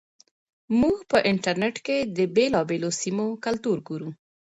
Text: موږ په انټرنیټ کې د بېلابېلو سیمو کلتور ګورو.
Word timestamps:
موږ 0.79 0.97
په 1.11 1.17
انټرنیټ 1.31 1.75
کې 1.85 1.97
د 2.17 2.17
بېلابېلو 2.35 2.89
سیمو 3.01 3.25
کلتور 3.45 3.77
ګورو. 3.87 4.09